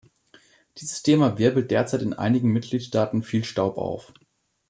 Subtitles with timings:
[0.77, 4.11] Dieses Thema wirbelt derzeit in einigen Mitgliedstaaten viel Staub auf.